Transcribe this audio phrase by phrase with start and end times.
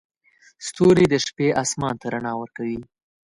[0.67, 2.79] ستوري د شپې اسمان ته رڼا ورکوي.